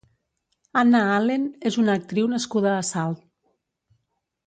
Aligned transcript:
Anna 0.81 1.01
Allen 1.17 1.45
és 1.71 1.79
una 1.83 1.99
actriu 2.01 2.33
nascuda 2.35 2.75
a 2.79 2.83
Salt. 2.91 3.25